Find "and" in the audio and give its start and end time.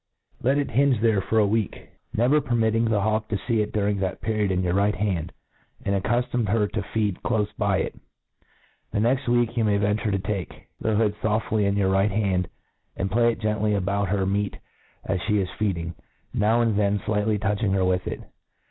12.97-13.11, 16.61-16.79